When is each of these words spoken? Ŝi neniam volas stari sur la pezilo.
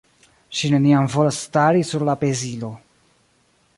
Ŝi 0.59 0.69
neniam 0.75 1.09
volas 1.15 1.41
stari 1.49 1.85
sur 1.91 2.07
la 2.09 2.17
pezilo. 2.25 2.73